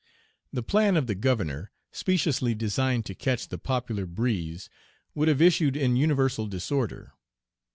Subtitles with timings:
[0.51, 4.67] The plan of the Governor, speciously designed to catch the popular breeze,
[5.13, 7.13] would have issued in universal disorder.